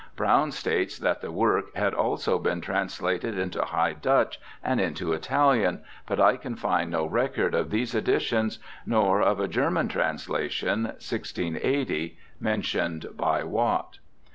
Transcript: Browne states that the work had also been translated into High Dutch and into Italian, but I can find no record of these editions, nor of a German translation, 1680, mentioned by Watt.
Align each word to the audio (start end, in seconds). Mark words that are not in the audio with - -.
Browne 0.15 0.51
states 0.51 0.97
that 0.97 1.21
the 1.21 1.31
work 1.31 1.75
had 1.75 1.93
also 1.93 2.39
been 2.39 2.59
translated 2.59 3.37
into 3.37 3.61
High 3.61 3.93
Dutch 3.93 4.39
and 4.63 4.81
into 4.81 5.13
Italian, 5.13 5.83
but 6.07 6.19
I 6.19 6.37
can 6.37 6.55
find 6.55 6.89
no 6.89 7.05
record 7.05 7.53
of 7.53 7.69
these 7.69 7.93
editions, 7.93 8.57
nor 8.83 9.21
of 9.21 9.39
a 9.39 9.47
German 9.47 9.89
translation, 9.89 10.85
1680, 10.85 12.17
mentioned 12.39 13.09
by 13.15 13.43
Watt. 13.43 13.99